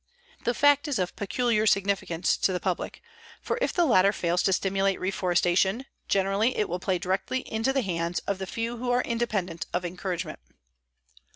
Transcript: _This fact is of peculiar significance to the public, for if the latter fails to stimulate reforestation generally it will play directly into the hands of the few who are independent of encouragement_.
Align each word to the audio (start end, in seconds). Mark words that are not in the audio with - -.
_This 0.43 0.55
fact 0.55 0.87
is 0.87 0.97
of 0.97 1.15
peculiar 1.15 1.67
significance 1.67 2.35
to 2.37 2.51
the 2.51 2.59
public, 2.59 3.03
for 3.39 3.59
if 3.61 3.71
the 3.71 3.85
latter 3.85 4.11
fails 4.11 4.41
to 4.41 4.51
stimulate 4.51 4.99
reforestation 4.99 5.85
generally 6.07 6.57
it 6.57 6.67
will 6.67 6.79
play 6.79 6.97
directly 6.97 7.41
into 7.41 7.71
the 7.71 7.83
hands 7.83 8.17
of 8.25 8.39
the 8.39 8.47
few 8.47 8.77
who 8.77 8.89
are 8.89 9.03
independent 9.03 9.67
of 9.75 9.83
encouragement_. 9.83 10.37